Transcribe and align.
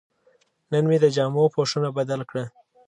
نن 0.71 0.83
مې 0.89 0.97
د 1.03 1.05
جامو 1.15 1.43
پوښونه 1.55 1.89
بدل 1.97 2.21
کړل. 2.29 2.47